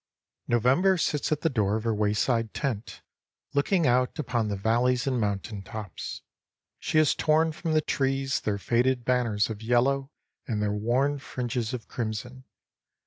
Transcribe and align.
November 0.47 0.97
sits 0.97 1.31
at 1.31 1.41
the 1.41 1.47
door 1.49 1.75
of 1.77 1.83
her 1.83 1.93
wayside 1.93 2.55
tent 2.55 3.03
looking 3.53 3.85
out 3.85 4.17
upon 4.17 4.47
the 4.47 4.55
valleys 4.55 5.05
and 5.05 5.21
mountain 5.21 5.61
tops. 5.61 6.23
She 6.79 6.97
has 6.97 7.13
torn 7.13 7.51
from 7.51 7.73
the 7.73 7.81
trees 7.81 8.39
their 8.39 8.57
faded 8.57 9.05
banners 9.05 9.51
of 9.51 9.61
yellow 9.61 10.09
and 10.47 10.59
their 10.59 10.73
worn 10.73 11.19
fringes 11.19 11.71
of 11.71 11.87
crimson. 11.87 12.45